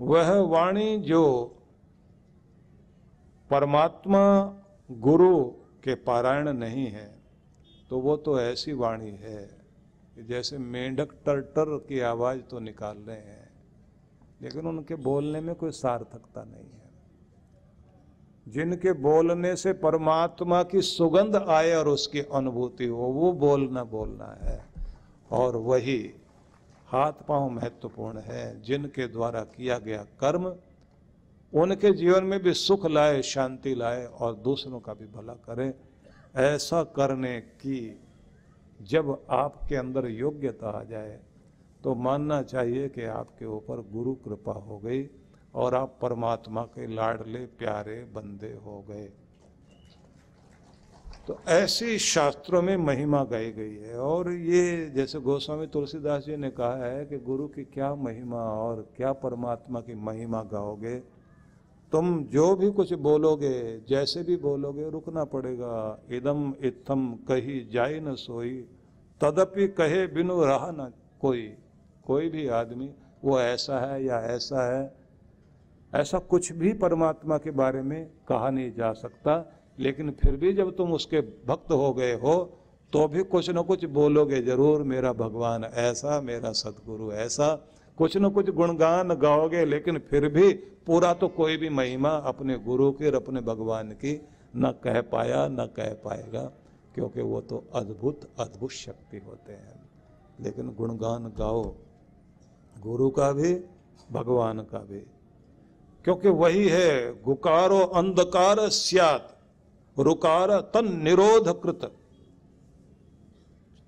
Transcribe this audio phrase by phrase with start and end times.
[0.00, 1.22] वह वाणी जो
[3.50, 4.20] परमात्मा
[4.90, 5.44] गुरु
[5.84, 7.06] के पारायण नहीं है
[7.90, 9.42] तो वो तो ऐसी वाणी है
[10.14, 13.50] कि जैसे मेंढक टरटर की आवाज़ तो निकाल रहे हैं,
[14.42, 16.86] लेकिन उनके बोलने में कोई सार्थकता नहीं है।
[18.46, 24.64] जिनके बोलने से परमात्मा की सुगंध आए और उसकी अनुभूति हो, वो बोलना बोलना है,
[25.30, 25.98] और वही
[26.88, 30.46] हाथ पाँव महत्वपूर्ण है, जिनके द्वारा किया गया कर्म,
[31.52, 35.72] उनके जीवन में भी सुख लाए, शांति लाए और दूसरों का भी भला करे।
[36.36, 38.00] ऐसा करने की
[38.80, 41.18] जब आपके अंदर योग्यता आ जाए
[41.84, 45.08] तो मानना चाहिए कि आपके ऊपर गुरु कृपा हो गई
[45.54, 49.08] और आप परमात्मा के लाडले, प्यारे बंदे हो गए।
[51.28, 56.50] तो ऐसी शास्त्रों में महिमा गाई गई है। और ये जैसे गोस्वामी तुलसीदास जी ने
[56.50, 60.96] कहा है कि गुरु की क्या महिमा और क्या परमात्मा की महिमा गाओगे?
[61.92, 68.14] तुम जो भी कुछ बोलोगे, जैसे भी बोलोगे, रुकना पड़ेगा। इदम इत्थम कही जाई न
[68.14, 68.64] सोई।
[69.20, 71.54] तदपि कहे बिनु रहा न कोई।
[72.06, 72.90] कोई भी आदमी,
[73.24, 74.94] वो ऐसा है या ऐसा है,
[75.94, 80.76] ऐसा कुछ भी परमात्मा के बारे में कहा नहीं जा सकता। लेकिन फिर भी जब
[80.76, 82.54] तुम उसके भक्त हो गए हो
[82.92, 87.54] तो भी कुछ न कुछ बोलोगे, ज़रूर मेरा भगवान ऐसा, मेरा सदगुरु ऐसा।
[87.98, 90.52] कुछ न कुछ गुणगान गाओगे, लेकिन फिर भी
[90.86, 95.48] पूरा तो कोई भी महिमा अपने गुरु की और अपने भगवान की न कह पाया,
[95.48, 96.42] न कह पाएगा,
[96.94, 99.80] क्योंकि वो तो अद्भुत अद्भुत शक्ति होते हैं।
[100.40, 101.62] लेकिन गुणगान गाओ,
[102.80, 103.54] गुरु का भी,
[104.12, 105.00] भगवान का भी।
[106.04, 109.37] क्योंकि वही है, गुकारो अंधकार सियात।
[109.98, 111.90] रुकार तन निरोध कृत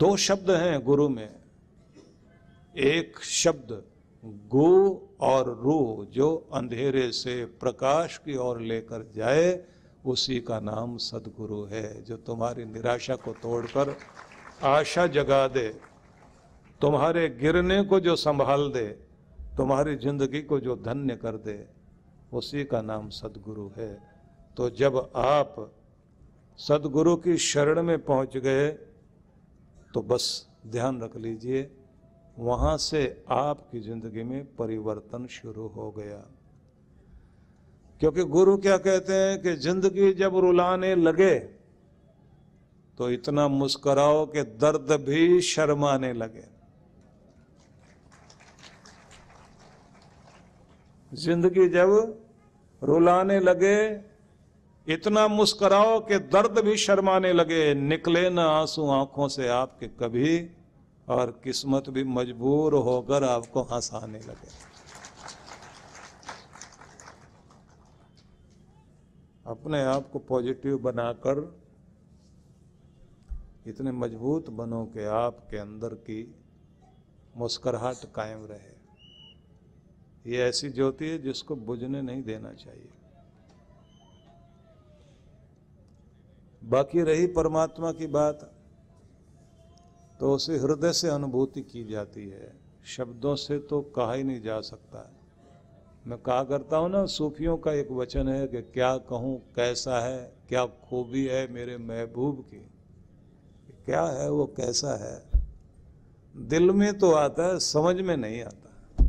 [0.00, 1.28] दो शब्द हैं गुरु में।
[2.74, 3.82] एक शब्द
[4.48, 4.70] गु
[5.22, 9.64] और रू जो अंधेरे से प्रकाश की ओर लेकर जाए,
[10.04, 13.94] उसी का नाम सदगुरु है, जो तुम्हारी निराशा को तोड़कर
[14.64, 15.68] आशा जगा दे,
[16.80, 18.86] तुम्हारे गिरने को जो संभाल दे,
[19.56, 21.58] तुम्हारी ज़िंदगी को जो धन्य कर दे,
[22.32, 23.92] उसी का नाम सदगुरु है।
[24.56, 25.54] तो जब आप
[26.58, 28.68] सदगुरु की शरण में पहुँच गए
[29.94, 30.24] तो बस
[30.66, 31.70] ध्यान रख लीजिए,
[32.36, 36.22] वहाँ से आपकी ज़िंदगी में परिवर्तन शुरू हो गया।
[38.00, 41.34] क्योंकि गुरु क्या कहते हैं कि ज़िंदगी जब रुलाने लगे
[42.98, 46.44] तो इतना मुस्कुराओ कि दर्द भी शर्माने लगे।
[51.12, 51.90] ज़िंदगी जब
[52.82, 53.78] रुलाने लगे
[54.88, 60.50] इतना मुस्कुराओ कि दर्द भी शर्माने लगे, निकले ना आँसू आँखों से आपके कभी,
[61.08, 64.50] और किस्मत भी मजबूर होकर आपको हंसाने लगे।
[69.46, 71.60] अपने आप को पॉजिटिव बनाकर,
[73.66, 76.34] इतने मज़बूत बनो कि आपके अंदर की
[77.36, 78.72] मुस्कुराहट कायम रहे।
[80.32, 82.88] ये ऐसी ज्योति है जिसको बुझने नहीं देना चाहिए।
[86.64, 88.50] बाकी रही परमात्मा की बात
[90.20, 92.52] तो उसे हृदय से अनुभूति की जाती है।
[92.84, 95.12] शब्दों से तो कहा ही नहीं जा सकता।
[96.06, 100.32] मैं कहा करता हूँ ना, सूफियों का एक वचन है कि क्या कहूँ, कैसा है,
[100.48, 102.68] क्या खूबी है मेरे महबूब की।
[103.84, 105.22] क्या है वो, कैसा है?
[106.48, 109.04] दिल में तो आता है, समझ में नहीं आता।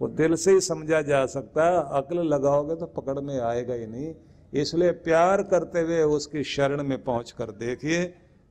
[0.00, 3.86] वो दिल से ही समझा जा सकता है, अकल लगाओगे तो पकड़ में आएगा ही
[3.86, 4.14] नहीं।
[4.52, 8.04] इसलिए प्यार करते हुए उसकी शरण में पहुँच कर देखिए,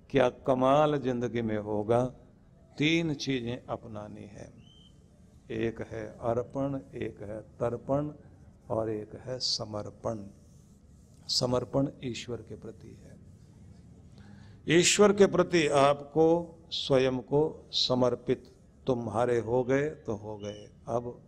[0.10, 2.04] क्या कमाल ज़िंदगी में होगा।
[2.78, 4.52] तीन चीज़ें अपनानी है।
[5.52, 8.12] एक है अर्पण, एक है तर्पण
[8.70, 10.26] और एक है समर्पण।
[11.30, 13.16] समर्पण ईश्वर के प्रति है।
[14.80, 16.28] ईश्वर के प्रति आपको
[16.72, 18.52] स्वयं को समर्पित।
[18.88, 21.20] तुम्हारे हो गए तो हो गए। अब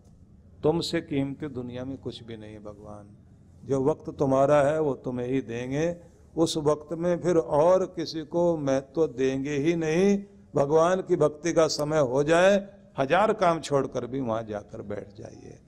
[0.63, 3.15] तुमसे कीमती दुनिया में कुछ भी नहीं भगवान।
[3.63, 5.95] जो वक्त तुम्हारा है, वो तुम्हें ही देंगे।
[6.35, 10.17] उस वक्त में फिर और किसी को महत्व तो देंगे ही नहीं।
[10.55, 12.55] भगवान की भक्ति का समय हो जाए,
[12.99, 15.59] हज़ार काम छोड़कर भी वहाँ जाकर बैठ जाइए।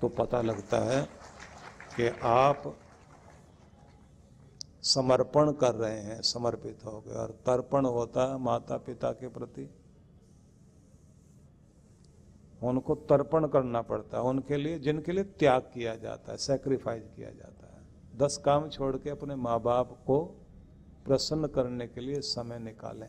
[0.00, 1.02] तो पता लगता है
[1.96, 2.74] कि आप
[4.84, 9.68] समर्पण कर रहे हैं, समर्पित हो गए। और तर्पण होता है माता पिता के प्रति।
[12.62, 17.30] उनको तर्पण करना पड़ता है, उनके लिए, जिनके लिए त्याग किया जाता है सेक्रीफाइस किया
[17.30, 17.82] जाता है।
[18.16, 20.24] दस काम छोड़ के अपने माँ बाप को
[21.04, 23.08] प्रसन्न करने के लिए समय निकालें।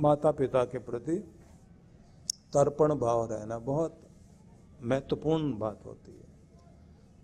[0.00, 1.16] माता पिता के प्रति
[2.54, 4.00] तर्पण भाव रहना बहुत
[4.82, 6.26] महत्वपूर्ण बात होती है।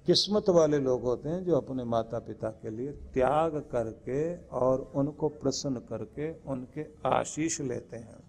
[0.06, 5.28] किस्मत वाले लोग होते हैं जो अपने माता पिता के लिए त्याग करके और उनको
[5.28, 8.21] प्रसन्न करके उनके आशीष लेते हैं।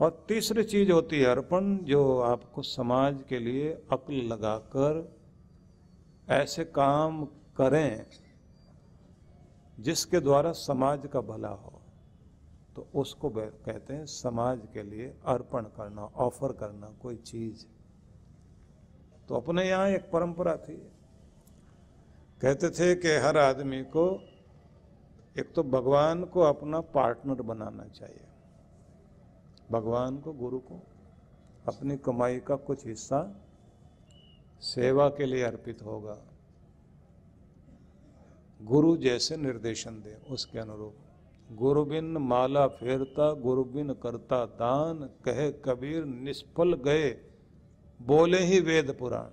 [0.00, 5.16] और तीसरी चीज़ होती है अर्पण, जो आपको समाज के लिए अक्ल लगाकर
[6.28, 7.24] ऐसे काम
[7.56, 8.06] करें
[9.80, 11.72] जिसके द्वारा समाज का भला हो।
[12.76, 17.64] तो उसको कहते हैं समाज के लिए अर्पण करना, ऑफ़र करना कोई चीज़।
[19.28, 20.76] तो अपने यहाँ एक परंपरा थी।
[22.42, 24.06] कहते थे कि हर आदमी को,
[25.38, 28.26] एक तो भगवान को अपना पार्टनर बनाना चाहिए।
[29.70, 30.82] भगवान को, गुरु को
[31.68, 33.46] अपनी कमाई का कुछ हिस्सा
[34.60, 36.16] सेवा के लिए अर्पित होगा।
[38.62, 40.96] गुरु जैसे निर्देशन दे, उसके अनुरूप।
[41.52, 47.10] गुरु बिन माला फेरता गुरु बिन करता दान, कहे कबीर निष्फल गए,
[48.02, 49.30] बोले ही वेद पुराण।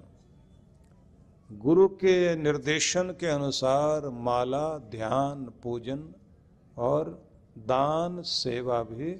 [1.57, 6.13] गुरु के निर्देशन के अनुसार माला, ध्यान, पूजन
[6.77, 7.25] और
[7.57, 9.19] दान, सेवा भी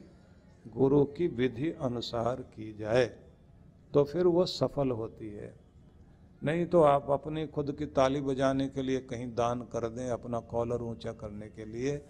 [0.74, 3.06] गुरु की विधि अनुसार की जाए
[3.94, 5.54] तो फिर वो सफल होती है।
[6.42, 10.40] नहीं तो आप अपनी खुद की ताली बजाने के लिए कहीं दान कर दें, अपना
[10.40, 12.02] कॉलर ऊँचा करने के लिए,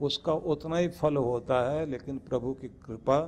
[0.00, 3.20] उसका उतना ही फल होता है, लेकिन प्रभु की कृपा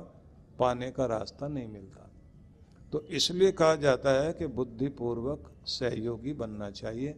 [0.59, 2.09] पाने का रास्ता नहीं मिलता।
[2.91, 7.15] तो इसलिए कहा जाता है कि बुद्धिपूर्वक सहयोगी बनना चाहिए।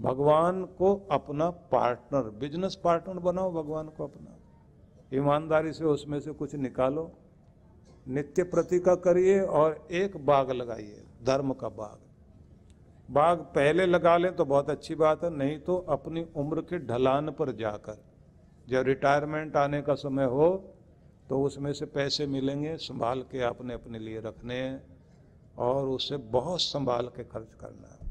[0.00, 4.36] भगवान को अपना पार्टनर, बिज़नेस पार्टनर बनाओ, भगवान को अपना।
[5.12, 7.10] ईमानदारी से उसमें से कुछ निकालो,
[8.06, 11.98] नित्य प्रतिका करिए और एक बाग लगाइए, धर्म का बाग।
[13.08, 17.30] बाग पहले लगा लें तो बहुत अच्छी बात है, नहीं तो अपनी उम्र के ढलान
[17.30, 18.02] पर जाकर,
[18.68, 20.50] जब रिटायरमेंट आने का समय हो
[21.30, 24.82] तो उसमें से पैसे मिलेंगे, संभाल के आपने अपने लिए रखने हैं
[25.58, 28.08] और उसे बहुत संभाल के खर्च करना है।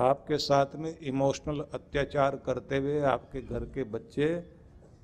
[0.00, 4.28] आपके साथ में इमोशनल अत्याचार करते हुए आपके घर के बच्चे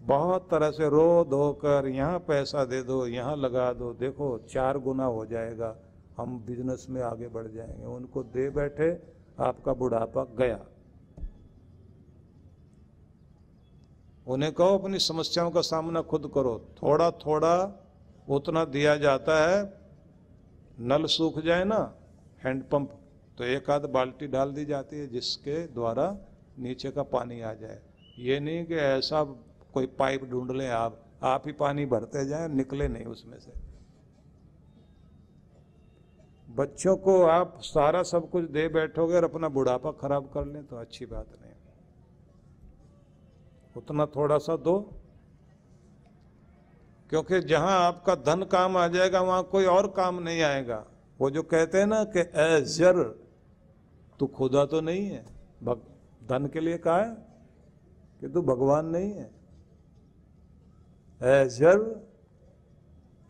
[0.05, 4.79] बहुत तरह से रो धो कर यहाँ पैसा दे दो, यहाँ लगा दो। देखो, चार
[4.79, 5.77] गुना हो जाएगा।
[6.17, 9.03] हम बिज़नेस में आगे बढ़ जाएँगे। उनको दे बैठे,
[9.41, 10.61] आपका बुढ़ापा गया।
[14.27, 17.85] उन्हें कहो, अपनी समस्याओं का सामना खुद करो। थोड़ा थोड़ा
[18.29, 19.81] उतना दिया जाता है।
[20.81, 21.95] नल सूख जाए ना
[22.45, 23.01] हैंडपंप
[23.39, 26.19] तो एक आध बाल्टी डाल दी जाती है, जिसके द्वारा
[26.59, 27.79] नीचे का पानी आ जाए।
[28.19, 29.23] ये नहीं कि ऐसा
[29.75, 33.53] कोई पाइप ढूंढ लें आप आप ही पानी भरते जाए, निकले नहीं उसमें से।
[36.49, 40.77] बच्चों को आप सारा सब कुछ दे बैठोगे और अपना बुढ़ापा खराब कर लें तो
[40.77, 41.53] अच्छी बात नहीं।
[43.77, 44.79] उतना थोड़ा सा दो,
[47.11, 50.85] क्योंकि जहाँ आपका धन काम आ जाएगा, वहाँ कोई और काम नहीं आएगा।
[51.21, 53.03] वो जो कहते हैं ना कि एजर
[54.21, 55.25] तू खुदा तो नहीं है
[56.23, 57.15] धन के लिए कहा है
[58.21, 59.31] कि तू भगवान नहीं है।
[61.25, 61.79] एजर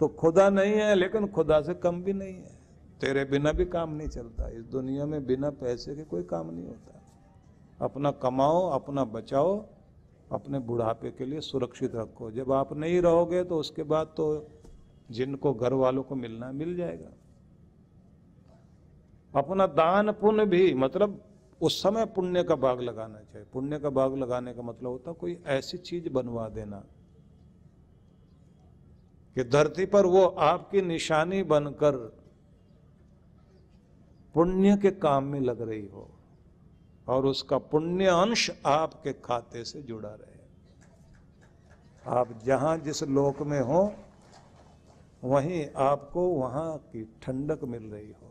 [0.01, 2.59] तो खुदा नहीं है, लेकिन खुदा से कम भी नहीं है।
[3.01, 6.67] तेरे बिना भी काम नहीं चलता। इस दुनिया में बिना पैसे के कोई काम नहीं
[6.67, 7.01] होता।
[7.85, 9.67] अपना कमाओ, अपना बचाओ,
[10.33, 14.47] अपने बुढ़ापे के लिए सुरक्षित रखो। जब आप नहीं रहोगे तो उसके बाद तो
[15.11, 17.11] जिनको घर वालों को मिलना मिल जाएगा।
[19.35, 21.21] अपना दान पुण्य भी मतलब
[21.63, 25.39] उस समय पुण्य का बाग लगाना चाहिए। पुण्य का बाग लगाने का मतलब होता कोई
[25.47, 26.83] ऐसी चीज़ बनवा देना।
[29.37, 31.97] कि धरती पर वो आपकी निशानी बनकर
[34.35, 36.09] पुण्य के काम में लग रही हो
[37.09, 40.33] और उसका पुण्य अंश आपके खाते से जुड़ा रहे।
[42.11, 43.93] आप जहाँ जिस लोक में हो,
[45.25, 48.31] वहीं आपको वहाँ की ठंडक मिल रही हो।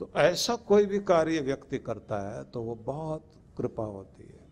[0.00, 4.43] तो ऐसा कोई भी कार्य व्यक्ति करता है तो वो बहुत कृपा होती है।